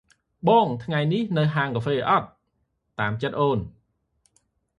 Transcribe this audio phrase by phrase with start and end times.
[0.47, 2.27] «បង ថ្ងៃនេះទៅហាងកាហ្វេអត់?»
[2.99, 3.59] «តាមចិត្តអូន។»